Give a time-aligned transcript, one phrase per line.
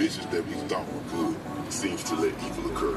[0.00, 1.36] visions that we thought were good
[1.70, 2.96] seems to let evil occur.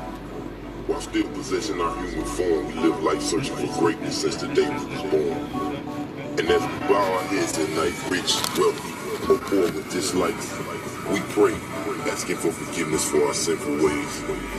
[0.87, 4.70] While still possessing our human form, we live life searching for greatness since the day
[4.70, 5.38] we were born.
[6.39, 8.94] And as we bow our heads at night, rich, wealthy,
[9.28, 10.47] or poor with dislikes,
[11.12, 11.52] we pray,
[12.08, 14.13] asking for forgiveness for our sinful ways.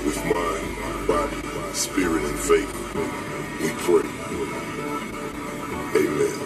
[0.05, 1.41] With mind, body,
[1.73, 2.69] spirit, and faith,
[3.65, 4.05] we pray.
[5.97, 6.37] Amen.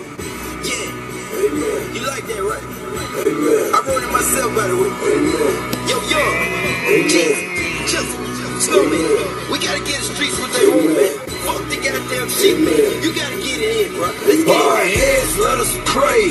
[0.63, 0.95] Yeah,
[1.43, 1.81] Amen.
[1.91, 2.67] you like that, right?
[3.27, 3.75] Amen.
[3.75, 4.91] I wrote it myself, by the way.
[4.95, 5.78] Amen.
[6.11, 7.35] Yo, yo,
[8.61, 9.53] snowman.
[9.53, 11.15] We gotta get the streets with their own, man.
[11.45, 13.03] Fuck the goddamn shit, man.
[13.03, 14.09] You gotta get it in, bro.
[14.27, 16.23] Let's get Our heads, let us pray.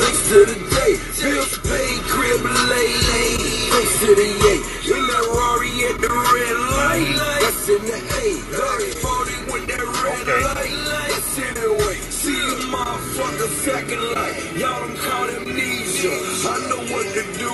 [0.00, 3.40] Thanks to the day, bills paid, crib laid.
[3.72, 4.60] Thanks to the yay,
[4.92, 7.16] in that Rari at the red light.
[7.42, 8.24] That's in the A,
[8.56, 10.44] Larry 40 with that red Okay.
[10.44, 11.08] light.
[11.10, 11.96] That's in the way.
[12.10, 14.36] See you motherfucker second light.
[14.56, 16.12] Y'all don't call amnesia.
[16.48, 17.50] I know what to do.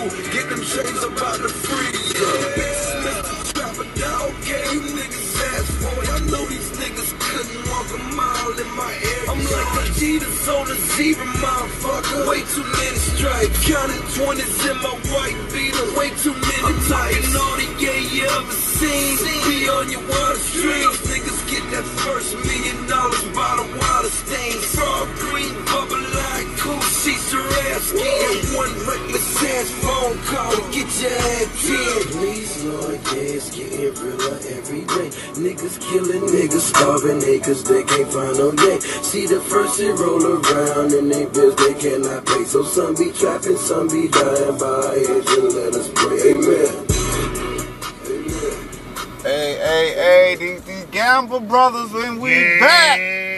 [0.74, 2.34] Chains up out the freezer.
[3.94, 6.02] Dog, okay, niggas ass boy.
[6.02, 8.90] I know these niggas couldn't walk a mile in my.
[9.30, 12.26] I'm like a Jesus on a zebra, motherfucker.
[12.26, 13.54] Way too many stripes.
[13.70, 15.86] Counting 20s in my white beater.
[15.94, 19.18] Way too many I'm talking all the gay you ever seen.
[19.46, 20.98] Be on your water streams.
[21.06, 22.90] Niggas get that first million
[29.64, 32.08] ass phone call to get your ass in.
[32.12, 35.08] Please, Lord, yeah, it's getting realer every day.
[35.40, 38.78] Niggas killing niggas, starving niggas, they can't find no day.
[38.80, 42.44] See the first it roll around and they bills they cannot pay.
[42.44, 46.32] So some be trapping, some be dying by edge and let us pray.
[46.32, 46.86] Amen.
[49.22, 53.33] Hey, hey, hey, these, these Gamble brothers, and we back.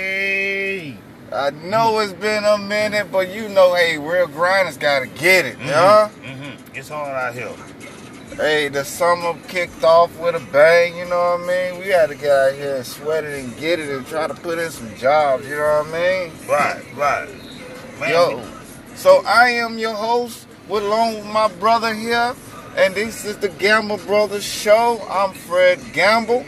[1.37, 5.59] I know it's been a minute, but you know, hey, real grinders gotta get it,
[5.59, 6.09] yeah?
[6.25, 6.75] Mm-hmm.
[6.75, 7.53] It's hard out here.
[8.37, 11.81] Hey, the summer kicked off with a bang, you know what I mean?
[11.81, 14.33] We had to get out here and sweat it and get it and try to
[14.33, 16.33] put in some jobs, you know what I mean?
[16.49, 17.29] Right, right.
[18.01, 18.51] Man, Yo,
[18.95, 22.35] so I am your host, with along with my brother here,
[22.79, 25.07] and this is the Gamble Brothers Show.
[25.11, 26.47] I'm Fred Gamble.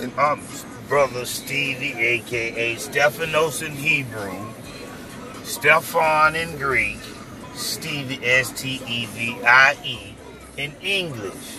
[0.00, 0.40] And I'm
[0.88, 4.46] brother Stevie, aka Stephanos in Hebrew,
[5.44, 6.98] Stefan in Greek,
[7.54, 10.14] Stevie S T E V I E
[10.56, 11.56] in English.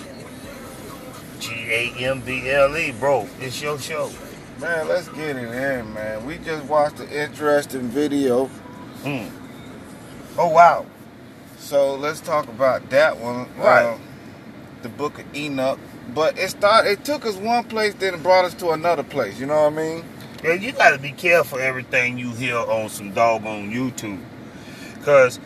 [1.40, 3.28] G A M B L E, bro.
[3.40, 4.12] It's your show.
[4.60, 6.26] Man, let's get it in, man.
[6.26, 8.48] We just watched an interesting video,
[9.04, 9.28] Hmm.
[10.38, 10.86] Oh wow.
[11.58, 13.48] so let's talk about that one.
[13.58, 13.86] Right.
[13.86, 13.98] Uh,
[14.82, 15.80] the Book of Enoch.
[16.14, 16.92] But it started.
[16.92, 19.40] It took us one place, then it brought us to another place.
[19.40, 20.06] You know what I mean?
[20.44, 24.22] Yeah, you gotta be careful everything you hear on some dog on YouTube.
[25.04, 25.40] Cause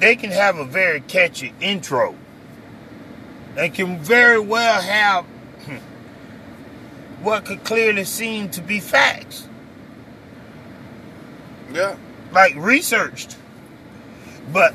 [0.00, 2.14] they can have a very catchy intro.
[3.54, 5.24] They can very well have
[7.22, 9.46] what could clearly seem to be facts.
[11.72, 11.96] Yeah.
[12.32, 13.36] Like researched.
[14.52, 14.74] But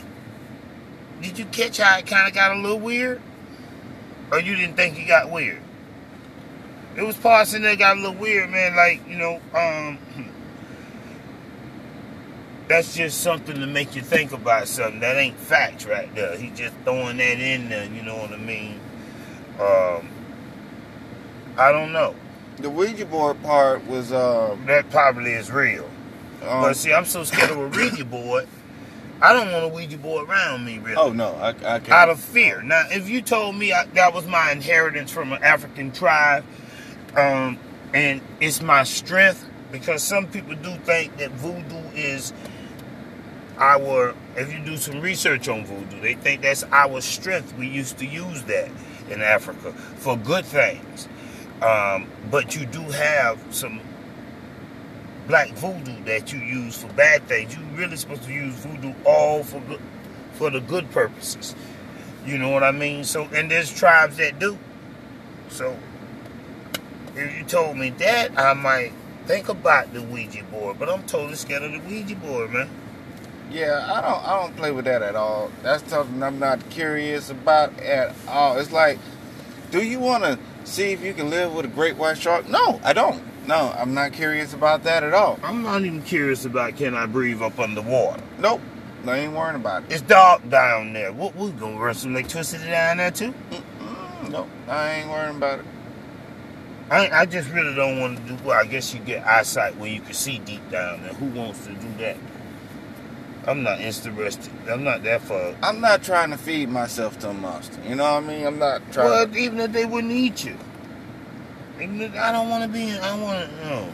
[1.21, 3.21] did you catch how it kinda got a little weird?
[4.33, 5.61] Or you didn't think it got weird?
[6.97, 8.75] It was parts in there got a little weird, man.
[8.75, 9.99] Like, you know, um
[12.67, 15.01] that's just something to make you think about something.
[15.01, 16.35] That ain't facts right there.
[16.35, 18.79] He just throwing that in there, you know what I mean?
[19.59, 20.09] Um
[21.55, 22.15] I don't know.
[22.57, 24.65] The Ouija board part was um.
[24.65, 25.87] That probably is real.
[26.41, 28.47] um, but see, I'm so scared of a Ouija board.
[29.23, 30.97] I don't want a Ouija board around me, really.
[30.97, 31.89] oh no, I, I can't.
[31.91, 32.61] out of fear.
[32.61, 36.43] Now, if you told me I, that was my inheritance from an African tribe,
[37.15, 37.57] um,
[37.93, 42.33] and it's my strength, because some people do think that voodoo is
[43.57, 44.13] our.
[44.35, 47.55] If you do some research on voodoo, they think that's our strength.
[47.57, 48.69] We used to use that
[49.09, 51.07] in Africa for good things,
[51.61, 53.79] um, but you do have some
[55.27, 57.55] black voodoo that you use for bad things.
[57.55, 59.61] You really supposed to use voodoo all for
[60.33, 61.55] for the good purposes.
[62.25, 63.03] You know what I mean?
[63.03, 64.57] So and there's tribes that do.
[65.49, 65.77] So
[67.15, 68.91] if you told me that, I might
[69.25, 70.79] think about the Ouija board.
[70.79, 72.69] But I'm totally scared of the Ouija board, man.
[73.51, 75.51] Yeah, I don't I don't play with that at all.
[75.61, 78.57] That's something I'm not curious about at all.
[78.57, 78.99] It's like,
[79.71, 82.49] do you want to see if you can live with a great white shark?
[82.49, 83.23] No, I don't.
[83.47, 85.37] No, I'm not curious about that at all.
[85.43, 88.23] I'm not even curious about can I breathe up underwater.
[88.39, 88.61] Nope,
[89.05, 89.91] I ain't worrying about it.
[89.91, 91.11] It's dark down there.
[91.11, 93.33] What we gonna run some electricity down there too?
[93.79, 95.65] Mm, nope, I ain't worrying about it.
[96.89, 98.43] I, I just really don't want to do.
[98.43, 101.13] Well, I guess you get eyesight where you can see deep down there.
[101.13, 102.17] Who wants to do that?
[103.45, 104.53] I'm not interested.
[104.69, 105.55] I'm not that far.
[105.61, 107.77] I'm not trying to feed myself to a monster.
[107.87, 108.45] You know what I mean?
[108.45, 109.09] I'm not trying.
[109.09, 110.57] Well, even if they wouldn't eat you,
[111.79, 112.89] I don't want to be.
[112.89, 113.55] In I want to.
[113.65, 113.89] No,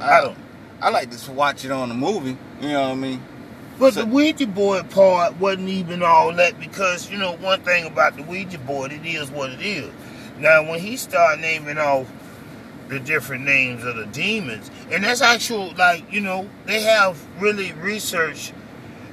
[0.00, 0.38] I don't.
[0.80, 2.36] I like to watch it on the movie.
[2.60, 3.22] You know what I mean?
[3.78, 7.86] But So- the Ouija board part wasn't even all that because you know one thing
[7.86, 9.90] about the Ouija board, it is what it is.
[10.38, 12.06] Now when he started naming off
[12.88, 17.72] the different names of the demons, and that's actual like you know they have really
[17.72, 18.52] researched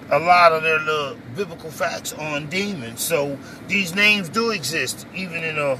[0.09, 3.01] a lot of their little biblical facts on demons.
[3.01, 3.37] So
[3.67, 5.77] these names do exist, even in a.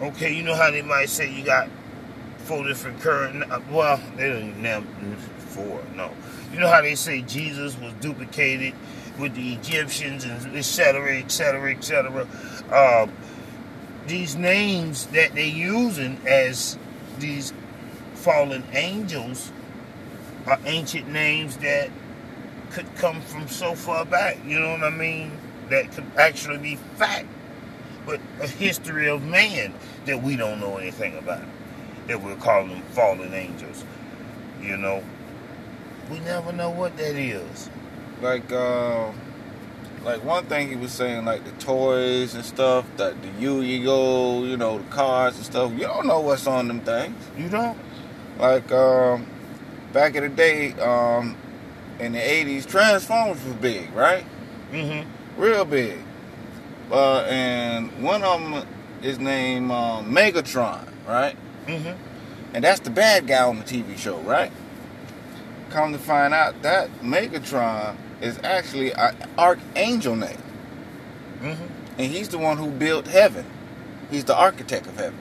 [0.00, 1.68] Okay, you know how they might say you got
[2.38, 3.42] four different current.
[3.70, 5.82] Well, they don't even four.
[5.94, 6.10] No,
[6.52, 8.74] you know how they say Jesus was duplicated
[9.18, 12.28] with the Egyptians and et cetera, et cetera, et cetera.
[12.70, 13.06] Uh,
[14.06, 16.78] these names that they're using as
[17.18, 17.54] these
[18.14, 19.50] fallen angels
[20.46, 21.90] are ancient names that
[22.70, 24.36] could come from so far back.
[24.46, 25.32] You know what I mean?
[25.70, 27.26] That could actually be fact,
[28.06, 29.74] but a history of man
[30.06, 31.42] that we don't know anything about.
[32.06, 33.84] That we're calling them fallen angels.
[34.62, 35.02] You know,
[36.10, 37.68] we never know what that is.
[38.22, 39.10] Like, uh,
[40.04, 44.56] like one thing he was saying, like the toys and stuff, that the Yu-Gi-Oh, you
[44.56, 45.72] know, the cards and stuff.
[45.72, 47.16] You don't know what's on them things.
[47.36, 47.76] You don't?
[48.38, 49.26] Like, um,
[49.92, 51.36] back in the day, um,
[51.98, 54.24] in the '80s, Transformers was big, right?
[54.70, 55.40] Mm-hmm.
[55.40, 55.98] Real big.
[56.90, 58.66] Uh, and one of them
[59.02, 61.36] is named um, Megatron, right?
[61.66, 62.00] Mm-hmm.
[62.54, 64.52] And that's the bad guy on the TV show, right?
[65.70, 70.42] Come to find out that Megatron is actually an archangel name.
[71.40, 71.64] Mm-hmm.
[71.98, 73.46] And he's the one who built heaven.
[74.10, 75.18] He's the architect of heaven.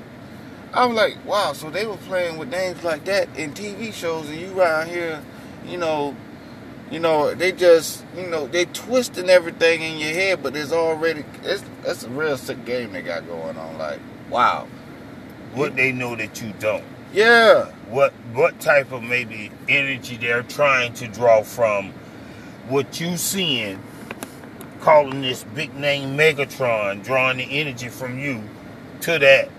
[0.74, 4.40] I'm like, wow, so they were playing with names like that in TV shows and
[4.40, 5.24] you around here,
[5.66, 6.16] you know,
[6.92, 11.24] you know, they just, you know, they twisting everything in your head, but there's already,
[11.44, 13.78] it's, it's a real sick game they got going on.
[13.78, 14.00] Like,
[14.30, 14.68] wow.
[15.54, 16.84] What they know that you don't.
[17.14, 17.66] Yeah.
[17.90, 21.94] What what type of maybe energy they're trying to draw from
[22.68, 23.81] what you seeing,
[24.81, 28.44] calling this big name Megatron, drawing the energy from you
[29.02, 29.50] to that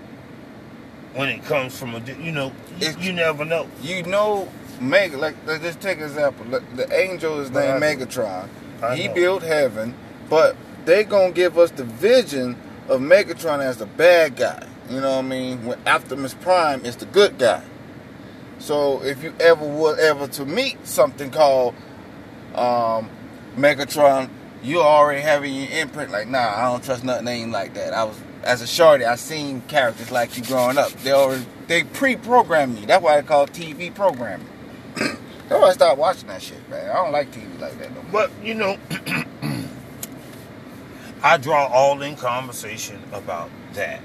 [1.15, 3.67] when it comes from a you know you, It's- you never know.
[3.81, 6.45] You know, Meg, like, let's just take an example.
[6.75, 7.81] The angel is named.
[7.81, 8.49] Megatron.
[8.81, 9.13] I he know.
[9.13, 9.95] built heaven,
[10.29, 12.55] but they gonna give us the vision
[12.87, 14.67] of Megatron as the bad guy.
[14.89, 15.65] You know what I mean?
[15.65, 17.63] When Optimus Prime is the good guy.
[18.59, 21.75] So if you ever were ever to meet something called
[22.55, 23.09] um,
[23.55, 24.29] Megatron,
[24.63, 27.93] you already having your imprint like, nah, I don't trust nothing like that.
[27.93, 30.91] I was as a shorty, I seen characters like you growing up.
[30.91, 32.85] They already they pre-programmed me.
[32.85, 34.47] That's why I call TV programming.
[35.47, 36.89] That's why I stopped watching that shit, man.
[36.89, 38.11] I don't like TV like that no more.
[38.11, 38.77] But you know,
[41.23, 44.01] I draw all in conversation about that.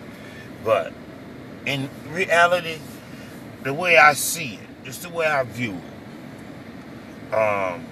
[0.65, 0.93] But
[1.67, 2.79] in reality,
[3.65, 7.85] the way I see it, just the way I view it, um,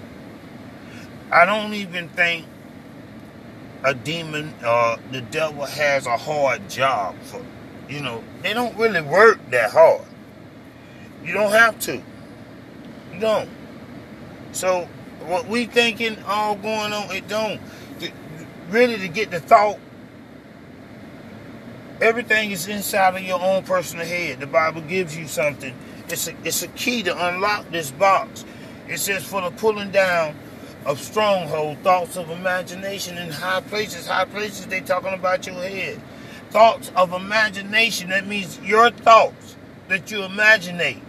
[1.29, 2.45] I don't even think
[3.83, 7.43] a demon or the devil has a hard job for.
[7.89, 10.05] You know, they don't really work that hard.
[11.25, 12.01] You don't have to.
[13.21, 13.49] Don't.
[14.51, 14.89] So
[15.25, 17.61] what we thinking all going on, it don't.
[18.69, 19.79] Really, to get the thought,
[22.01, 24.39] everything is inside of your own personal head.
[24.39, 25.73] The Bible gives you something.
[26.09, 28.43] It's a, it's a key to unlock this box.
[28.87, 30.35] It says for the pulling down
[30.85, 34.07] of stronghold thoughts of imagination in high places.
[34.07, 36.01] High places, they talking about your head.
[36.49, 38.09] Thoughts of imagination.
[38.09, 39.55] That means your thoughts
[39.89, 41.01] that you imaginate.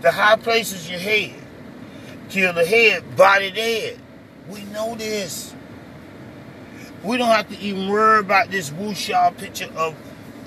[0.00, 1.34] The high places your head.
[2.28, 4.00] Kill the head, body dead.
[4.48, 5.54] We know this.
[7.02, 9.94] We don't have to even worry about this wuxia picture of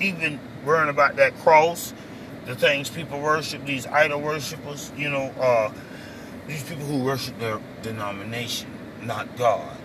[0.00, 1.92] even worrying about that cross,
[2.46, 5.72] the things people worship, these idol worshippers, you know, uh,
[6.46, 8.70] these people who worship their denomination,
[9.02, 9.76] not God.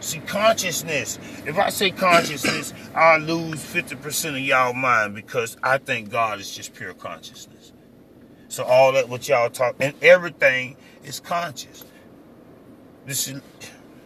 [0.00, 6.10] See, consciousness, if I say consciousness, I'll lose 50% of y'all mind because I think
[6.10, 7.72] God is just pure consciousness.
[8.50, 11.84] So all that what y'all talk and everything is conscious.
[13.06, 13.40] This is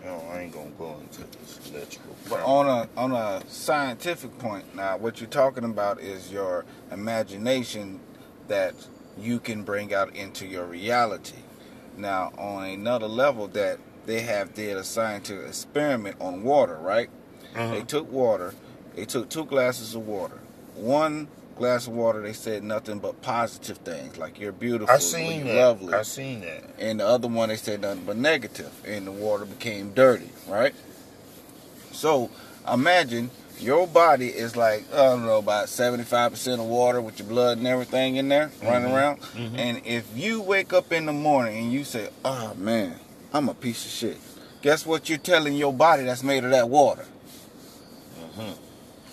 [0.05, 2.15] no, I ain't gonna go into this electrical.
[2.29, 8.01] But on a on a scientific point, now what you're talking about is your imagination
[8.49, 8.75] that
[9.19, 11.39] you can bring out into your reality.
[11.97, 17.09] Now, on another level, that they have did a scientific experiment on water, right?
[17.55, 17.85] They uh-huh.
[17.87, 18.53] took water,
[18.95, 20.39] they took two glasses of water.
[20.75, 25.47] One glass of water, they said nothing but positive things, like you're beautiful, I seen
[25.47, 25.67] you're that.
[25.67, 25.95] lovely.
[25.95, 26.65] I seen that.
[26.79, 30.75] and the other one they said nothing but negative, and the water became dirty, right?
[31.93, 32.31] So
[32.73, 37.19] imagine your body is like I don't know about seventy five percent of water with
[37.19, 38.67] your blood and everything in there mm-hmm.
[38.67, 39.57] running around, mm-hmm.
[39.57, 42.97] and if you wake up in the morning and you say, "Oh man,
[43.33, 44.19] I'm a piece of shit,"
[44.63, 47.07] guess what you're telling your body that's made of that water?
[48.19, 48.63] Mm-hmm.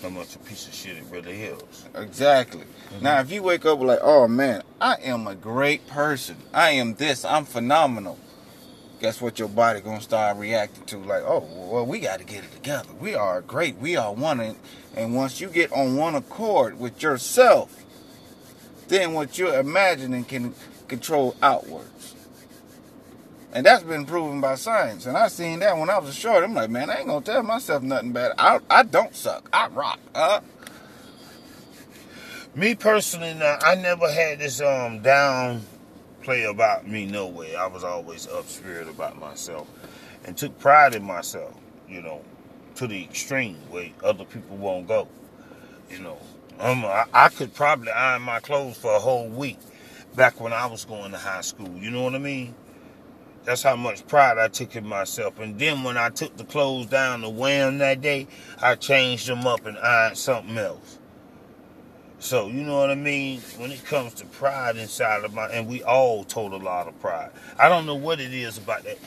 [0.02, 1.86] How much a piece of shit it really is.
[1.94, 2.62] Exactly.
[2.62, 3.04] Mm-hmm.
[3.04, 6.36] Now, if you wake up like, oh man, I am a great person.
[6.52, 7.24] I am this.
[7.24, 8.18] I'm phenomenal.
[9.00, 10.98] Guess what your body gonna start reacting to?
[10.98, 12.88] Like, oh, well, we got to get it together.
[13.00, 13.76] We are great.
[13.76, 14.56] We are one.
[14.96, 17.84] And, once you get on one accord with yourself,
[18.88, 20.52] then what you're imagining can
[20.88, 21.91] control outwards.
[23.52, 25.06] And that's been proven by science.
[25.06, 26.44] And I seen that when I was a short.
[26.44, 28.32] I'm like, man, I ain't gonna tell myself nothing bad.
[28.38, 29.48] I, I don't suck.
[29.52, 30.00] I rock.
[30.14, 30.40] Uh,
[32.54, 35.62] Me personally, now, I never had this um down
[36.22, 37.56] play about me no way.
[37.56, 39.68] I was always up spirit about myself
[40.24, 41.54] and took pride in myself,
[41.88, 42.22] you know,
[42.76, 45.08] to the extreme where other people won't go.
[45.90, 46.18] You know,
[46.60, 49.58] um, I, I could probably iron my clothes for a whole week
[50.14, 51.70] back when I was going to high school.
[51.78, 52.54] You know what I mean?
[53.44, 55.40] That's how much pride I took in myself.
[55.40, 58.28] And then when I took the clothes down to wear that day,
[58.60, 60.98] I changed them up and ironed something else.
[62.20, 63.40] So you know what I mean?
[63.56, 66.98] When it comes to pride inside of my, and we all told a lot of
[67.00, 67.30] pride.
[67.58, 68.98] I don't know what it is about that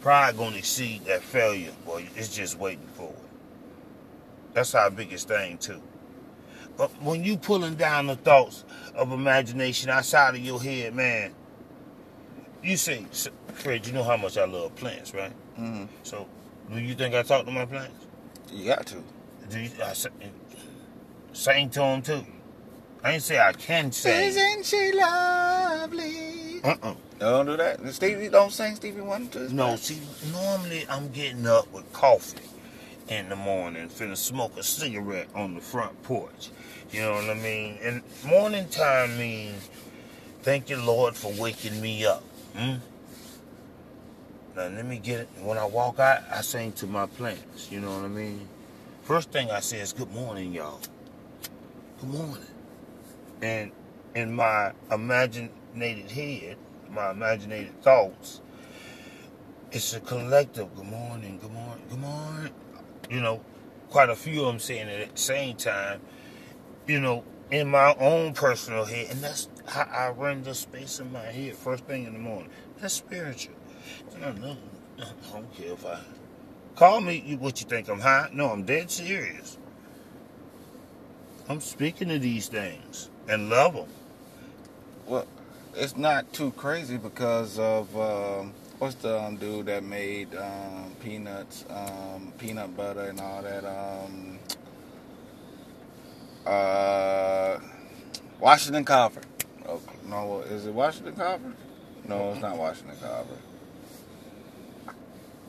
[0.00, 2.08] pride gonna exceed that failure, boy.
[2.14, 3.18] It's just waiting for it.
[4.54, 5.82] That's our biggest thing too.
[6.76, 11.34] But when you pulling down the thoughts of imagination outside of your head, man,
[12.62, 13.04] you say,
[13.54, 15.32] Fred, you know how much I love plants, right?
[15.58, 15.88] mhm.
[16.02, 16.26] So,
[16.72, 18.06] do you think I talk to my plants?
[18.52, 18.96] You got to.
[19.50, 19.92] Do you I
[21.32, 22.24] sing to them too?
[23.02, 24.28] I ain't say I can sing.
[24.28, 26.60] Isn't she lovely?
[26.62, 26.94] Uh-uh.
[27.18, 27.86] Don't do that.
[27.92, 29.98] Stevie, don't sing Stevie Wonder to No, see,
[30.32, 32.38] normally I'm getting up with coffee
[33.08, 36.50] in the morning, finna smoke a cigarette on the front porch.
[36.92, 37.78] You know what I mean?
[37.82, 39.68] And morning time means
[40.42, 42.22] thank you, Lord, for waking me up.
[42.60, 42.74] Hmm?
[44.54, 45.28] Now let me get it.
[45.40, 47.72] When I walk out, I sing to my plants.
[47.72, 48.46] You know what I mean?
[49.02, 50.78] First thing I say is good morning, y'all.
[52.02, 52.46] Good morning.
[53.40, 53.72] And
[54.14, 56.58] in my imaginated head,
[56.90, 58.42] my imaginated thoughts,
[59.72, 62.52] it's a collective good morning, good morning, good morning.
[63.08, 63.40] You know,
[63.88, 66.02] quite a few of them saying it at the same time,
[66.86, 69.06] you know, in my own personal head.
[69.10, 72.50] And that's I run the space in my head first thing in the morning.
[72.80, 73.54] That's spiritual.
[74.20, 74.56] No,
[74.98, 75.98] I don't care if I
[76.76, 78.28] call me you- what you think I'm high.
[78.32, 79.58] No, I'm dead serious.
[81.48, 83.88] I'm speaking of these things and love them.
[85.06, 85.26] Well,
[85.74, 91.64] it's not too crazy because of um, what's the um, dude that made um, peanuts,
[91.70, 93.64] um, peanut butter, and all that.
[93.64, 94.38] Um,
[96.46, 97.58] uh,
[98.40, 99.20] Washington Carver.
[100.10, 101.52] No, is it Washington Carver?
[102.04, 103.38] No, it's not Washington Carver.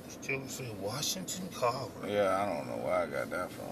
[0.08, 2.08] Still say Washington Carver.
[2.08, 3.66] Yeah, I don't know where I got that from.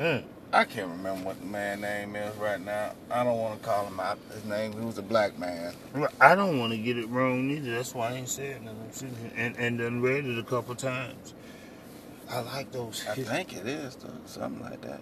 [0.00, 0.24] Mm.
[0.52, 2.94] I can't remember what the man name is right now.
[3.10, 4.18] I don't want to call him out.
[4.32, 5.74] His name, he was a black man.
[6.20, 7.72] I don't want to get it wrong either.
[7.72, 8.80] That's why I ain't said nothing.
[8.84, 11.34] I'm sitting here and, and done read it a couple times.
[12.28, 13.04] I like those.
[13.08, 15.00] I think it is though, something like that.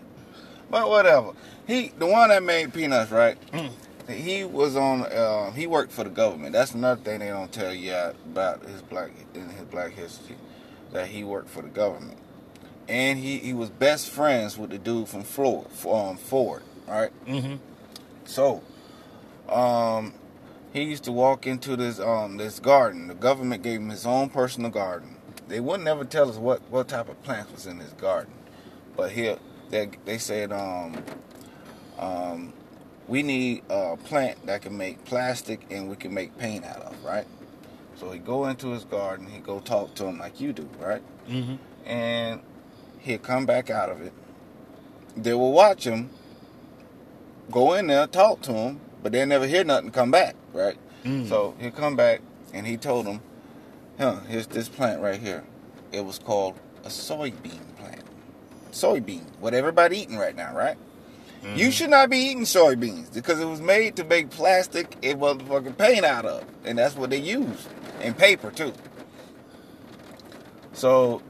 [0.73, 1.33] But whatever.
[1.67, 3.37] He, the one that made peanuts, right?
[3.50, 3.71] Mm.
[4.09, 5.02] He was on.
[5.02, 6.55] Uh, he worked for the government.
[6.55, 10.37] That's another thing they don't tell you about his black in his black history,
[10.93, 12.17] that he worked for the government,
[12.88, 15.67] and he, he was best friends with the dude from Ford.
[15.87, 17.11] Um, Ford, right?
[17.26, 17.57] Mm-hmm.
[18.25, 18.62] So,
[19.50, 20.14] um,
[20.73, 23.09] he used to walk into this um this garden.
[23.09, 25.17] The government gave him his own personal garden.
[25.49, 28.33] They wouldn't ever tell us what what type of plants was in his garden,
[28.97, 29.37] but here
[29.73, 31.02] they they said um
[31.99, 32.52] um
[33.09, 37.05] we need a plant that can make plastic and we can make paint out of,
[37.05, 37.26] right?
[37.97, 39.26] So he go into his garden.
[39.26, 41.02] He go talk to him like you do, right?
[41.29, 41.55] Mm-hmm.
[41.87, 42.41] and
[43.00, 44.12] he'll come back out of it.
[45.17, 46.11] They will watch him
[47.50, 50.76] go in there, talk to him, but they'll never hear nothing come back, right?
[51.05, 51.29] Mm.
[51.29, 52.21] So he'll come back
[52.55, 53.21] and he told him,
[53.99, 55.45] huh, here's this plant right here.
[55.93, 57.61] It was called a soybean.
[58.73, 60.76] Soybean, what everybody eating right now, right?
[61.57, 65.76] You should not be eating soybeans because it was made to make plastic and motherfucking
[65.76, 66.45] paint out of.
[66.64, 67.67] And that's what they use.
[68.00, 68.73] And paper too.
[70.73, 71.21] So,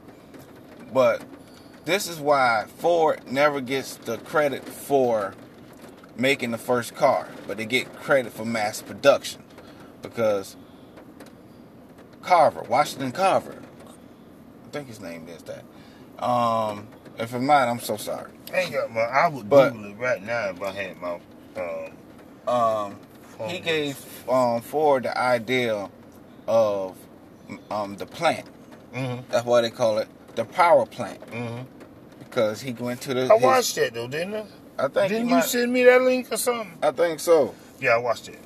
[0.93, 1.23] but
[1.85, 5.33] this is why Ford never gets the credit for
[6.15, 9.41] making the first car, but they get credit for mass production
[10.03, 10.55] because
[12.21, 13.57] Carver, Washington Carver,
[13.87, 15.63] I think his name is that.
[16.23, 16.87] Um,
[17.19, 18.31] if I'm not, I'm so sorry.
[18.53, 21.19] Ain't got my, I would But- Google it right now if I had my.
[21.55, 21.91] Um,
[22.47, 22.95] Um,
[23.49, 23.97] he gave
[24.29, 25.89] um, Ford the idea
[26.47, 26.97] of
[27.71, 28.45] um, the plant.
[28.93, 29.21] Mm-hmm.
[29.31, 31.63] That's why they call it the power plant Mm-hmm.
[32.19, 33.31] because he went to the.
[33.31, 34.45] I his- watched that though, didn't I?
[34.77, 36.77] I think Didn't you might- send me that link or something?
[36.81, 37.53] I think so.
[37.79, 38.39] Yeah, I watched it.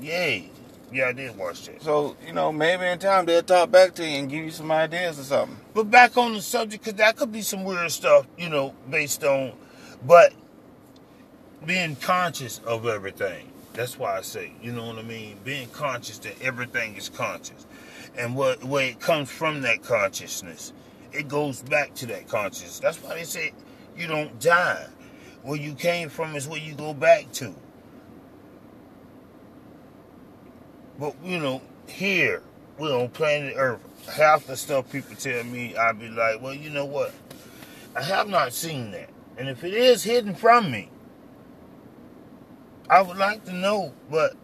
[0.00, 0.50] Yay.
[0.94, 1.82] Yeah, I did watch that.
[1.82, 4.70] So you know, maybe in time they'll talk back to you and give you some
[4.70, 5.58] ideas or something.
[5.74, 9.24] But back on the subject, because that could be some weird stuff, you know, based
[9.24, 9.54] on,
[10.06, 10.32] but
[11.66, 13.50] being conscious of everything.
[13.72, 15.36] That's why I say, you know what I mean?
[15.42, 17.66] Being conscious that everything is conscious.
[18.16, 20.72] And what where it comes from that consciousness,
[21.12, 22.78] it goes back to that consciousness.
[22.78, 23.52] That's why they say
[23.96, 24.86] you don't die.
[25.42, 27.52] Where you came from is where you go back to.
[30.98, 32.42] But you know, here,
[32.78, 33.80] we're on planet Earth.
[34.12, 37.12] Half the stuff people tell me, I'd be like, well, you know what?
[37.96, 39.08] I have not seen that.
[39.36, 40.90] And if it is hidden from me,
[42.88, 44.36] I would like to know, but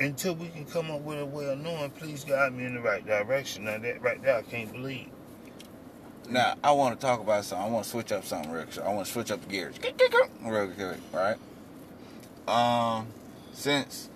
[0.00, 2.80] until we can come up with a way of knowing, please guide me in the
[2.80, 3.64] right direction.
[3.64, 5.08] Now that right there I can't believe.
[6.28, 7.66] Now I want to talk about something.
[7.66, 8.78] I want to switch up something real quick.
[8.78, 9.76] I want to switch up the gears
[10.42, 11.36] real quick, right?
[12.48, 13.08] Um,
[13.52, 14.09] since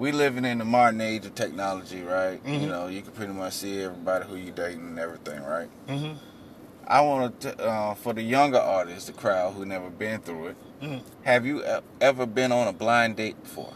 [0.00, 2.40] we living in the modern age of technology, right?
[2.46, 2.68] You Mhm.
[2.68, 5.68] know, you can pretty much see everybody who you dating and everything, right?
[5.88, 6.14] Mm-hmm.
[6.88, 10.56] I want to, uh, for the younger artists, the crowd who never been through it,
[10.80, 11.02] Mhm.
[11.24, 11.62] have you
[12.00, 13.74] ever been on a blind date before?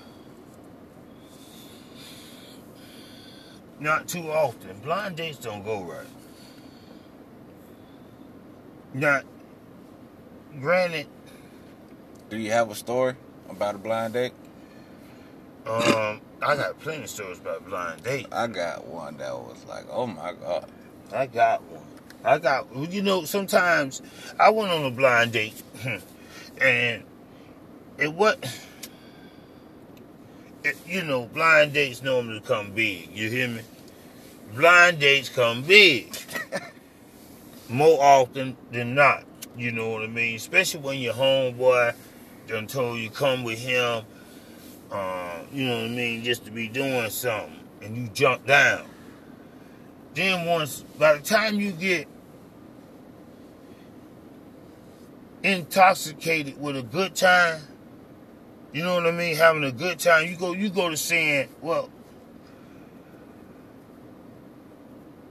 [3.78, 4.78] Not too often.
[4.82, 6.06] Blind dates don't go right.
[8.94, 9.24] Not
[10.58, 11.06] granted,
[12.30, 13.14] Do you have a story
[13.50, 14.32] about a blind date?
[15.66, 18.28] Um, I got plenty of stories about blind dates.
[18.32, 20.70] I got one that was like, oh my god.
[21.12, 21.82] I got one.
[22.24, 24.02] I got, you know, sometimes
[24.38, 25.62] I went on a blind date
[26.60, 27.02] and
[27.98, 28.36] it was,
[30.64, 33.10] it, you know, blind dates normally come big.
[33.14, 33.62] You hear me?
[34.54, 36.16] Blind dates come big
[37.68, 39.24] more often than not.
[39.56, 40.36] You know what I mean?
[40.36, 41.94] Especially when your homeboy
[42.46, 44.04] done told you come with him,
[44.90, 48.86] uh, you know what I mean, just to be doing something and you jump down.
[50.14, 52.06] Then once, by the time you get
[55.42, 57.60] intoxicated with a good time,
[58.72, 61.48] you know what I mean, having a good time, you go, you go to saying,
[61.60, 61.90] well,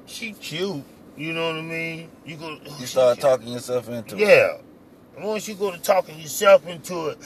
[0.06, 0.84] she cute,
[1.18, 2.10] you know what I mean.
[2.26, 4.20] You go, oh, You start talking yourself into it.
[4.20, 4.58] Yeah.
[5.18, 7.18] Once you go to talking yourself into it,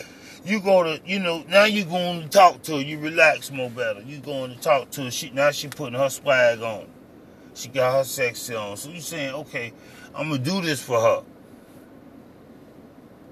[0.46, 2.82] you go to, you know, now you going to talk to her.
[2.82, 4.02] You relax more better.
[4.02, 5.12] You going to talk to her.
[5.12, 6.88] She now she putting her swag on.
[7.54, 8.78] She got her sexy on.
[8.78, 9.74] So you saying, okay,
[10.14, 11.24] I'm gonna do this for her.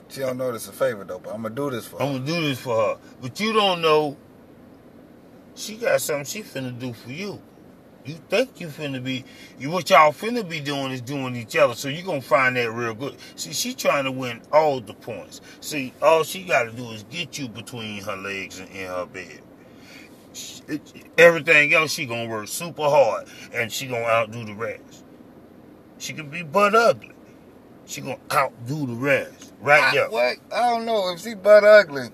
[0.09, 2.05] She don't know this a favor though, but I'm gonna do this for her.
[2.05, 2.97] I'm gonna do this for her.
[3.21, 4.17] But you don't know
[5.55, 7.41] she got something she finna do for you.
[8.05, 9.25] You think you finna be
[9.59, 11.73] you what y'all finna be doing is doing each other.
[11.75, 13.17] So you're gonna find that real good.
[13.35, 15.41] See, she trying to win all the points.
[15.61, 19.41] See, all she gotta do is get you between her legs and in her bed.
[20.33, 25.03] She- it- Everything else she gonna work super hard and she gonna outdo the rest.
[25.97, 27.11] She can be butt ugly.
[27.85, 29.53] She gonna outdo the rest.
[29.61, 30.09] Right I, there.
[30.09, 30.37] what?
[30.53, 31.11] I don't know.
[31.13, 32.09] If she butt ugly,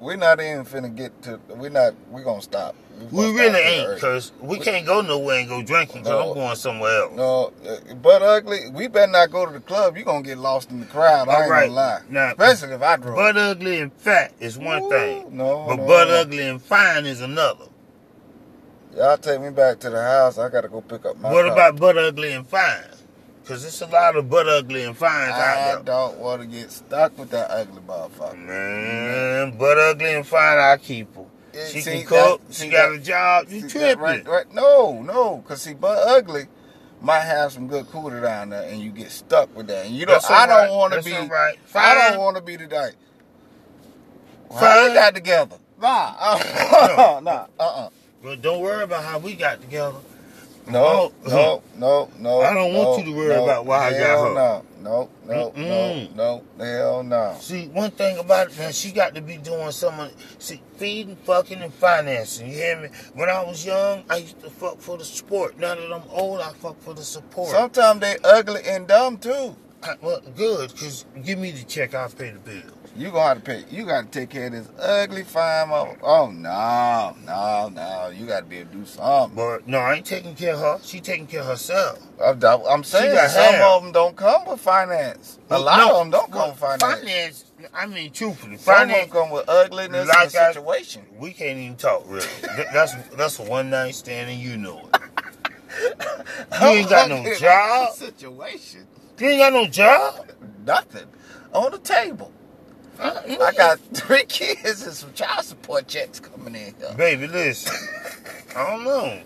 [0.00, 1.40] we're not even finna get to.
[1.48, 1.94] We're not.
[2.10, 2.74] We're gonna stop.
[3.10, 6.28] We really ain't, because we can't go nowhere and go drinking because No.
[6.30, 7.12] I'm going somewhere else.
[7.16, 8.68] No, uh, butt ugly.
[8.72, 9.96] We better not go to the club.
[9.96, 11.28] You gonna get lost in the crowd.
[11.28, 11.60] I ain't right.
[11.66, 12.00] gonna lie.
[12.08, 13.16] Now, Especially if I drove.
[13.16, 16.14] Butt ugly and fat is one Ooh, thing, No, but no, butt no.
[16.20, 17.64] ugly and fine is another.
[18.96, 20.36] Y'all take me back to the house.
[20.38, 21.32] I gotta go pick up my.
[21.32, 21.52] what car.
[21.52, 22.82] about butt ugly and fine?
[23.42, 25.94] Because it's a lot of butt ugly and fines I out there.
[25.94, 28.36] don't want to get stuck with that ugly motherfucker.
[28.38, 31.24] Man, butt ugly and fine, I keep her.
[31.70, 32.46] She see, can cook.
[32.46, 33.46] that- she see, got that- a job.
[33.48, 33.98] You that tripping?
[34.00, 34.54] Right, right.
[34.54, 36.46] No, no, cause see, butt ugly
[37.00, 39.86] might have some good cooler down there, and you get stuck with that.
[39.86, 40.14] And you don't.
[40.16, 40.66] That's I right.
[40.66, 41.12] don't want to be.
[41.12, 41.58] right.
[41.74, 42.92] I don't want to be the.
[44.52, 44.88] How Fine.
[44.88, 45.56] we got together?
[45.80, 47.88] Nah, uh, nah, uh, uh
[48.22, 49.96] But don't worry about how we got together.
[50.66, 52.40] No, Oh, no, no, no.
[52.42, 54.34] I don't want no, you to worry no, about why I got her.
[54.34, 56.14] No, no, no, Mm-mm.
[56.16, 57.36] no, no, hell no.
[57.40, 60.10] See, one thing about it, man, she got to be doing something.
[60.38, 62.48] See, feeding, fucking, and financing.
[62.48, 62.88] You hear me?
[63.14, 65.58] When I was young, I used to fuck for the sport.
[65.58, 67.50] Now that I'm old, I fuck for the support.
[67.50, 69.54] Sometimes they ugly and dumb too.
[69.82, 72.62] I- well, good, because give me the check, I'll pay the bill.
[72.96, 73.64] You gonna have to pay.
[73.70, 75.96] You gotta take care of this ugly fine mother.
[76.02, 78.08] Oh no, no, no.
[78.12, 79.36] You gotta be able to do something.
[79.36, 80.78] But no, I ain't taking care of her.
[80.82, 82.00] She taking care of herself.
[82.22, 85.38] I'm, I'm saying some of them don't come with finance.
[85.50, 86.82] A lot No, of them don't come with finance.
[87.00, 91.02] Finance, I mean, truthfully, Some finance, come with ugliness Like and I- situation.
[91.18, 92.26] we can't even talk really.
[92.42, 94.96] That- that's that's a one night stand, and you know it.
[96.60, 97.94] You ain't got no job.
[97.94, 98.86] Situation.
[99.18, 100.28] You ain't got no job.
[100.66, 101.06] Nothing
[101.52, 102.32] on the table.
[103.00, 106.94] Uh, I got three kids and some child support checks coming in here.
[106.96, 107.74] Baby, listen.
[108.54, 109.22] I don't know.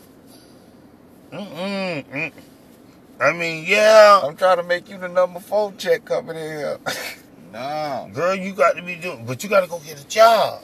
[1.32, 2.32] Mm-mm, mm.
[3.20, 6.78] I mean, yeah, I'm trying to make you the number four check coming in here.
[7.52, 8.10] no.
[8.12, 10.62] girl, you got to be doing, but you got to go get a job.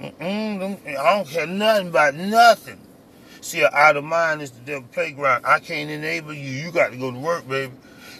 [0.00, 2.80] Mm-mm, I don't care nothing about nothing.
[3.40, 5.46] See, out of mind is the devil playground.
[5.46, 6.50] I can't enable you.
[6.50, 7.72] You got to go to work, baby.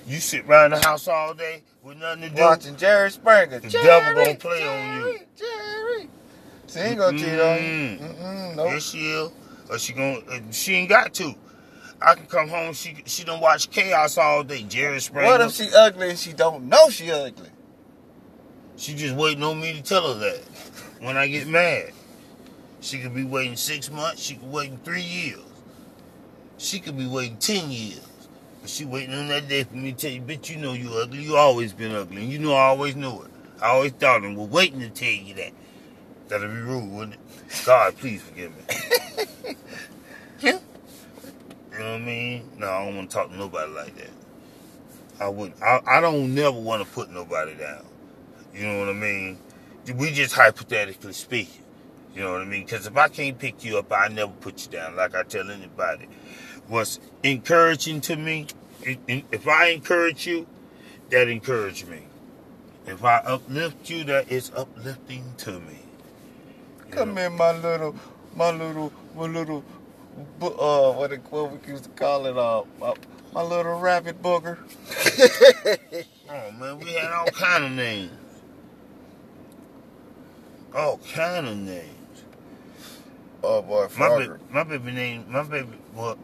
[0.06, 2.42] You sit around the house all day with nothing to do.
[2.42, 3.58] Watching Jerry Springer.
[3.58, 5.02] The Jerry, devil gonna play on you.
[5.02, 6.08] Jerry, Jerry.
[6.66, 7.98] She ain't gonna cheat on you.
[7.98, 8.70] Mm-mm, nope.
[8.72, 9.32] Yes, she will.
[9.70, 11.34] Or she gon' uh, she ain't got to.
[12.02, 12.72] I can come home.
[12.72, 14.62] She she don't watch chaos all day.
[14.62, 15.26] Jerry Springer.
[15.28, 17.50] What if she ugly and she don't know she ugly?
[18.76, 20.40] She just waiting on me to tell her that.
[21.00, 21.92] When I get mad,
[22.80, 24.22] she could be waiting six months.
[24.22, 25.40] She could waiting three years.
[26.58, 28.00] She could be waiting ten years.
[28.66, 31.22] She waiting on that day for me to tell you, bitch, you know you ugly.
[31.22, 32.22] You always been ugly.
[32.22, 33.30] And you know I always knew it.
[33.60, 35.52] I always thought and was waiting to tell you that.
[36.28, 37.20] That'd be rude, wouldn't it?
[37.66, 39.54] God, please forgive me.
[40.40, 40.58] Yeah.
[41.72, 42.50] You know what I mean?
[42.58, 44.10] No, I don't want to talk to nobody like that.
[45.20, 45.62] I wouldn't.
[45.62, 47.84] I, I don't never want to put nobody down.
[48.54, 49.38] You know what I mean?
[49.94, 51.62] We just hypothetically speaking.
[52.14, 52.64] You know what I mean?
[52.64, 54.96] Because if I can't pick you up, I never put you down.
[54.96, 56.08] Like I tell anybody,
[56.70, 58.46] what's encouraging to me,
[58.82, 60.46] if I encourage you,
[61.10, 62.06] that encourage me.
[62.86, 65.80] If I uplift you, that is uplifting to me.
[66.86, 67.26] You Come know?
[67.26, 67.94] in, my little,
[68.34, 69.64] my little, my little,
[70.40, 72.94] uh, what it, what we used to call it, uh, my,
[73.34, 74.56] my little rabbit booger.
[76.32, 78.12] Oh man, we had all kind of names.
[80.72, 82.22] All kind of names.
[83.42, 84.18] Oh boy, My Frogger.
[84.38, 85.76] baby, my baby name, my baby.
[85.92, 86.16] Well,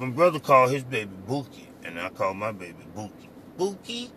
[0.00, 3.28] my brother called his baby Bookie, and I called my baby Bookie.
[3.58, 4.10] Bookie.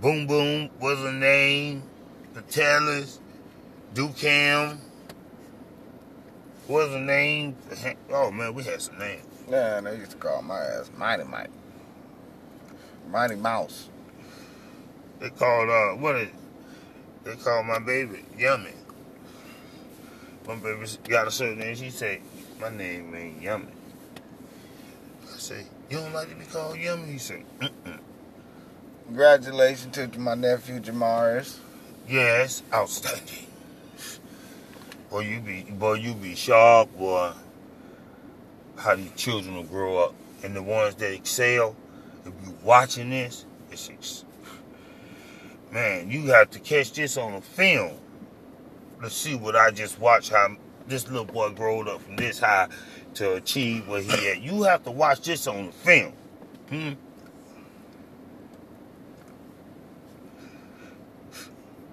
[0.00, 1.84] Boom Boom was a name.
[2.34, 3.20] Patellas.
[3.94, 4.78] Ducam
[6.66, 7.56] was a name.
[8.10, 9.24] Oh man, we had some names.
[9.48, 11.50] Yeah, they used to call my ass Mighty Mike.
[13.08, 13.88] Mighty Mouse.
[15.20, 16.28] They called uh what is
[17.22, 18.72] they called my baby Yummy.
[20.48, 21.76] My baby got a certain name.
[21.76, 22.20] She said,
[22.64, 23.66] My name ain't Yummy.
[25.22, 27.12] I say, You don't like to be called Yummy?
[27.12, 27.98] He said, Mm-mm.
[29.04, 31.58] Congratulations to my nephew Jamaris.
[32.08, 33.48] Yes, outstanding.
[35.10, 37.32] Boy, you be boy, you be sharp, boy.
[38.78, 40.14] How these children will grow up.
[40.42, 41.76] And the ones that excel,
[42.24, 44.24] if you watching this, it's
[45.70, 47.98] man, you have to catch this on a film.
[49.02, 52.68] Let's see what I just watched how this little boy growed up from this high
[53.14, 54.42] to achieve what he at.
[54.42, 56.12] You have to watch this on the film.
[56.68, 56.92] Hmm?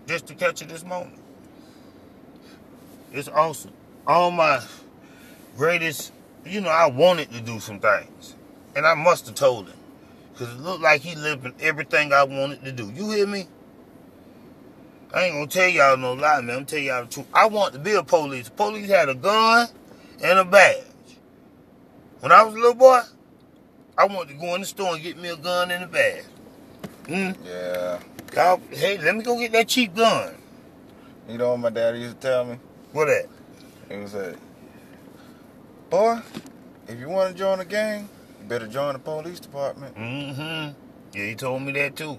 [0.08, 1.22] Just to catch it this moment.
[3.14, 3.72] It's awesome.
[4.08, 4.62] All my
[5.56, 6.12] greatest,
[6.46, 8.36] you know, I wanted to do some things.
[8.76, 9.78] And I must have told him.
[10.32, 12.90] Because it looked like he lived in everything I wanted to do.
[12.92, 13.48] You hear me?
[15.14, 16.58] I ain't gonna tell y'all no lie, man.
[16.58, 17.28] I'm tell y'all the truth.
[17.34, 18.46] I want to be a police.
[18.46, 19.68] The police had a gun
[20.24, 20.86] and a badge.
[22.22, 23.02] When I was a little boy,
[23.98, 26.24] I wanted to go in the store and get me a gun and a badge.
[27.04, 27.36] Mm.
[27.46, 28.00] Yeah.
[28.34, 30.36] Y'all, hey, let me go get that cheap gun.
[31.28, 32.58] You know what my daddy used to tell me?
[32.94, 33.28] What that?
[33.90, 34.38] He was like,
[35.90, 36.20] Boy,
[36.88, 38.08] if you want to join a gang,
[38.40, 39.94] you better join the police department.
[39.96, 41.18] Mm-hmm.
[41.18, 42.18] Yeah, he told me that too.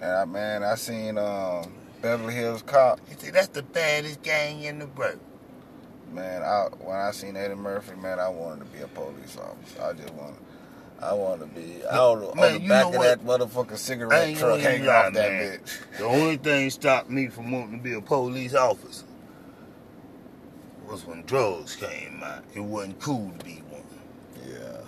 [0.00, 3.00] And I, man, I seen um, Beverly Hills Cop.
[3.08, 5.20] He said that's the baddest gang in the world.
[6.12, 9.82] Man, I when I seen Eddie Murphy, man, I wanted to be a police officer.
[9.82, 10.40] I just wanted,
[11.00, 14.88] I wanted to be out on Man, the back of that motherfucking cigarette truck hanging
[14.88, 15.58] off that man.
[15.58, 15.98] bitch.
[15.98, 19.04] The only thing stopped me from wanting to be a police officer
[20.88, 22.42] was when drugs came out.
[22.54, 23.82] It wasn't cool to be one.
[24.48, 24.78] Yeah.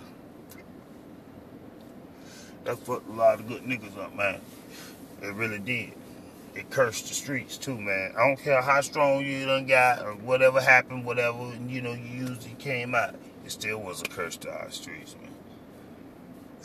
[2.65, 4.41] That fucked a lot of good niggas up, man.
[5.23, 5.93] It really did.
[6.55, 8.13] It cursed the streets too, man.
[8.17, 12.27] I don't care how strong you done got or whatever happened, whatever you know you
[12.27, 13.15] usually came out.
[13.45, 15.31] It still was a curse to our streets, man.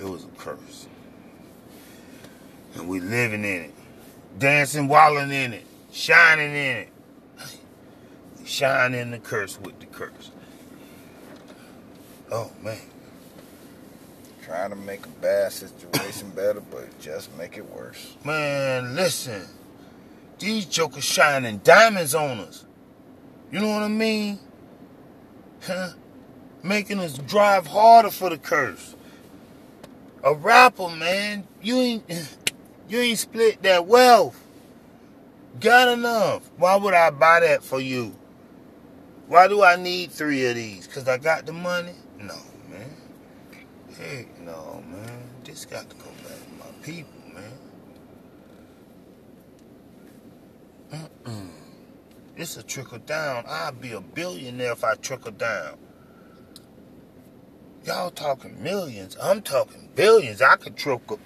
[0.00, 0.88] It was a curse,
[2.74, 3.74] and we living in it,
[4.38, 6.88] dancing, wallowing in it, shining in it.
[8.44, 10.30] shining the curse with the curse.
[12.30, 12.78] Oh man.
[14.48, 18.16] Trying to make a bad situation better, but just make it worse.
[18.24, 19.42] Man, listen.
[20.38, 22.64] These jokers shining diamonds on us.
[23.52, 24.38] You know what I mean?
[25.66, 25.90] Huh?
[26.62, 28.96] Making us drive harder for the curse.
[30.24, 32.38] A rapper, man, you ain't
[32.88, 34.42] you ain't split that wealth.
[35.60, 36.50] Got enough.
[36.56, 38.16] Why would I buy that for you?
[39.26, 40.86] Why do I need three of these?
[40.86, 41.92] Cause I got the money?
[42.18, 42.34] No,
[43.98, 45.22] Hey, no, man.
[45.42, 47.58] This got to go back to my people, man.
[51.24, 51.48] Mm-mm.
[52.36, 53.44] It's a trickle down.
[53.48, 55.78] I'd be a billionaire if I trickle down.
[57.84, 59.16] Y'all talking millions.
[59.20, 60.42] I'm talking billions.
[60.42, 61.18] I could trickle.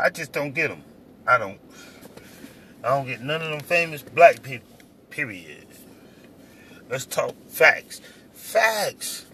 [0.00, 0.82] I just don't get them.
[1.26, 1.60] I don't.
[2.84, 4.68] I don't get none of them famous black people.
[5.10, 5.66] Period.
[6.88, 8.00] Let's talk facts.
[8.32, 9.26] Facts.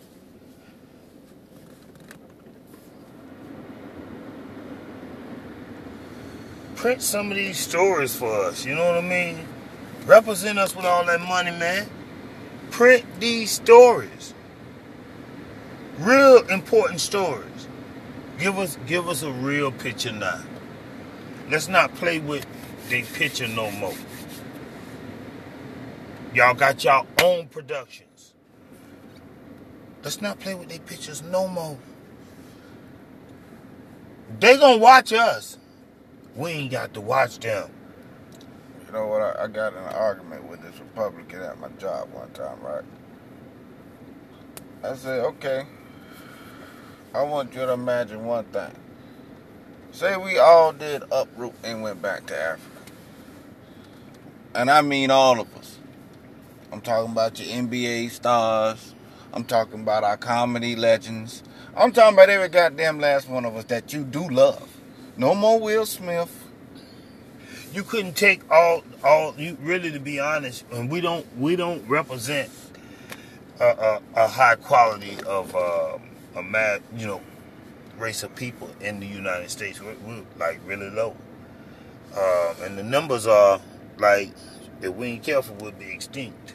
[6.76, 8.64] Print some of these stories for us.
[8.64, 9.46] You know what I mean?
[10.06, 11.88] Represent us with all that money, man.
[12.70, 14.34] Print these stories.
[15.98, 17.66] Real important stories.
[18.38, 20.42] Give us give us a real picture now.
[21.50, 22.46] Let's not play with
[22.88, 23.94] the picture no more.
[26.34, 28.34] Y'all got y'all own productions.
[30.02, 31.78] Let's not play with their pictures no more.
[34.40, 35.58] They gonna watch us.
[36.36, 37.70] We ain't got to watch them.
[38.86, 39.22] You know what?
[39.22, 42.84] I, I got in an argument with this Republican at my job one time, right?
[44.84, 45.66] I said, okay,
[47.14, 48.72] I want you to imagine one thing.
[49.90, 52.77] Say we all did uproot and went back to Africa.
[54.58, 55.78] And I mean all of us.
[56.72, 58.92] I'm talking about your NBA stars.
[59.32, 61.44] I'm talking about our comedy legends.
[61.76, 64.68] I'm talking about every goddamn last one of us that you do love.
[65.16, 66.48] No more Will Smith.
[67.72, 71.88] You couldn't take all all you really to be honest, and we don't we don't
[71.88, 72.50] represent
[73.60, 76.02] a, a, a high quality of um,
[76.34, 77.20] a mad you know
[77.96, 79.80] race of people in the United States.
[79.80, 81.14] We're, we're like really low,
[82.16, 83.60] um, and the numbers are
[84.00, 84.32] like
[84.80, 86.54] if we ain't careful, we'll be extinct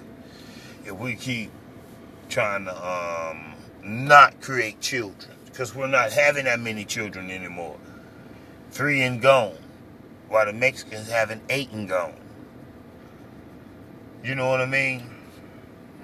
[0.86, 1.52] if we keep
[2.30, 3.54] trying to um,
[3.84, 7.78] not create children because we're not having that many children anymore.
[8.72, 9.58] Three and gone,
[10.30, 12.16] while the Mexicans having eight and gone.
[14.24, 15.10] You know what I mean?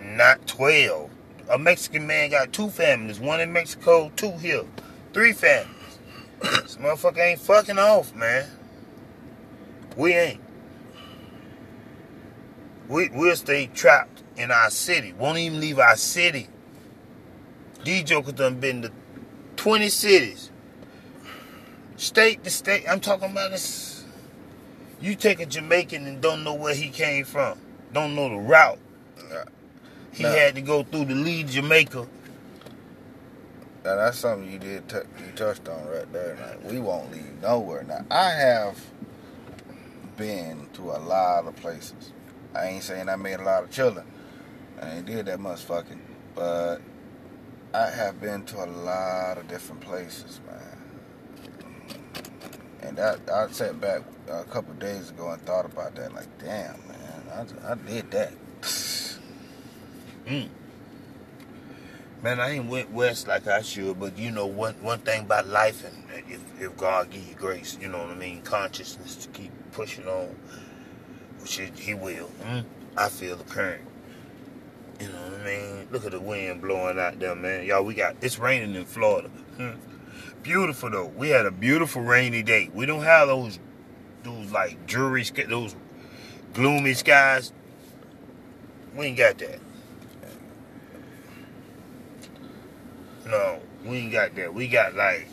[0.01, 1.09] Not twelve.
[1.49, 4.65] A Mexican man got two families, one in Mexico, two here,
[5.13, 5.75] three families.
[6.41, 8.47] This motherfucker ain't fucking off, man.
[9.97, 10.41] We ain't.
[12.89, 15.13] We we'll stay trapped in our city.
[15.13, 16.47] Won't even leave our city.
[17.83, 18.91] These jokers done been to
[19.55, 20.51] 20 cities.
[21.95, 22.83] State to state.
[22.89, 24.03] I'm talking about this.
[24.99, 27.59] You take a Jamaican and don't know where he came from.
[27.93, 28.79] Don't know the route.
[30.11, 32.07] He had to go through the lead Jamaica.
[33.85, 36.37] Now that's something you did t- you touched on right there.
[36.41, 37.83] Like we won't leave nowhere.
[37.83, 38.77] Now I have
[40.17, 42.11] been to a lot of places.
[42.55, 44.05] I ain't saying I made a lot of children.
[44.81, 46.01] I ain't did that much fucking,
[46.35, 46.77] but
[47.73, 50.79] I have been to a lot of different places, man.
[52.81, 56.13] And that I sat back a couple days ago and thought about that.
[56.13, 58.33] Like, damn, man, I, I did that.
[60.25, 60.49] Mm.
[62.21, 65.47] Man, I ain't went west like I should, but you know one one thing about
[65.47, 69.29] life, and if, if God give you grace, you know what I mean, consciousness to
[69.29, 70.35] keep pushing on,
[71.45, 72.29] he, will.
[72.43, 72.65] Mm.
[72.97, 73.81] I feel the current.
[74.99, 75.87] You know what I mean?
[75.91, 77.65] Look at the wind blowing out there, man.
[77.65, 79.29] Y'all, we got it's raining in Florida.
[79.57, 79.71] Hmm.
[80.43, 81.05] Beautiful though.
[81.05, 82.69] We had a beautiful rainy day.
[82.73, 83.59] We don't have those
[84.23, 85.75] those like dreary those
[86.53, 87.53] gloomy skies.
[88.95, 89.59] We ain't got that.
[93.25, 94.53] No, we ain't got that.
[94.53, 95.27] We got like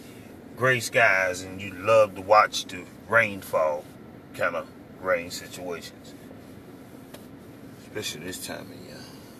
[0.56, 3.84] gray skies and you love to watch the rainfall
[4.34, 4.68] kind of
[5.00, 6.14] rain situations.
[7.82, 8.96] Especially this time of year.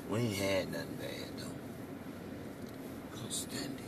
[0.09, 3.23] We ain't had nothing bad though.
[3.25, 3.87] Outstanding.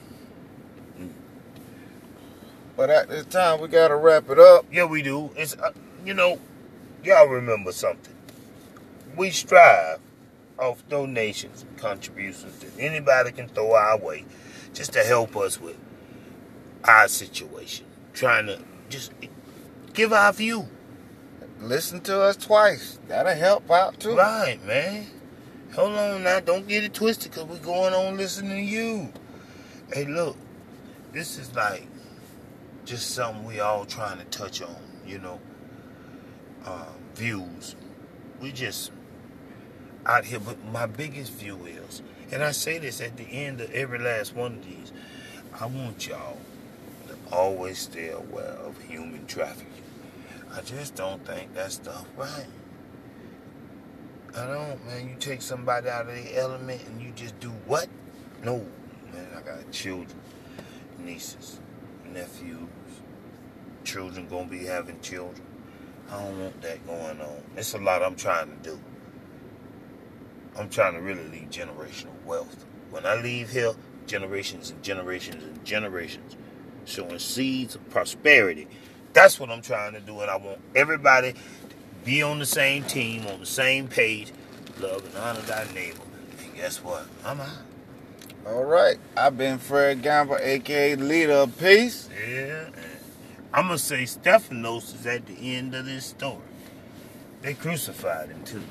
[2.78, 4.64] But at this time, we gotta wrap it up.
[4.70, 5.30] Yeah, we do.
[5.36, 5.72] It's uh,
[6.04, 6.38] you know,
[7.02, 8.14] y'all remember something.
[9.16, 9.98] We strive
[10.60, 14.24] off donations and contributions that anybody can throw our way
[14.74, 15.76] just to help us with
[16.84, 17.84] our situation.
[18.12, 19.12] Trying to just
[19.92, 20.68] give our view.
[21.60, 22.98] Listen to us twice.
[23.08, 24.16] That'll help out too.
[24.16, 25.06] Right, man.
[25.74, 26.40] Hold on now.
[26.40, 29.12] Don't get it twisted because we're going on listening to you.
[29.92, 30.36] Hey, look.
[31.12, 31.86] This is like
[32.84, 35.40] just something we all trying to touch on, you know.
[36.64, 37.74] Uh, views.
[38.40, 38.92] We just
[40.06, 40.40] out here.
[40.40, 44.34] But my biggest view is, and I say this at the end of every last
[44.34, 44.92] one of these,
[45.60, 46.38] I want y'all
[47.08, 49.77] to always stay aware of human trafficking.
[50.54, 52.46] I just don't think that stuff right.
[54.36, 55.08] I don't, man.
[55.08, 57.88] You take somebody out of the element and you just do what?
[58.44, 58.64] No,
[59.12, 59.28] man.
[59.36, 60.18] I got children,
[60.98, 61.60] nieces,
[62.12, 62.68] nephews,
[63.84, 65.46] children gonna be having children.
[66.10, 67.42] I don't want that going on.
[67.56, 68.80] It's a lot I'm trying to do.
[70.58, 72.64] I'm trying to really leave generational wealth.
[72.90, 73.72] When I leave here,
[74.06, 76.36] generations and generations and generations
[76.84, 78.66] showing seeds of prosperity.
[79.12, 81.38] That's what I'm trying to do, and I want everybody to
[82.04, 84.32] be on the same team, on the same page.
[84.80, 86.02] Love and honor thy neighbor.
[86.42, 87.06] And guess what?
[87.24, 87.48] I'm out.
[88.46, 88.96] All right.
[89.16, 92.08] I've been Fred Gamble, aka Leader of Peace.
[92.28, 92.70] Yeah.
[93.52, 96.38] I'm gonna say Stephanos is at the end of this story.
[97.42, 98.62] They crucified him too.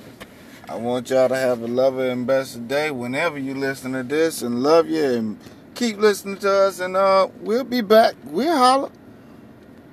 [0.70, 4.42] I want y'all to have a lovely and blessed day whenever you listen to this
[4.42, 5.40] and love you and
[5.76, 8.16] keep listening to us and uh we'll be back.
[8.26, 8.92] We'll holler.